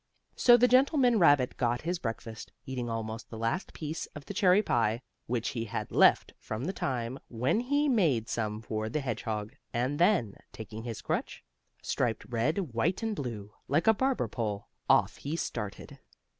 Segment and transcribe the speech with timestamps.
[0.35, 4.33] So the old gentleman rabbit got his breakfast, eating almost the last piece of the
[4.33, 9.01] cherry pie, which he had left from the time when he made some for the
[9.01, 11.43] hedgehog, and then, taking his crutch,
[11.83, 15.99] striped red, white and blue, like a barber pole, off he started.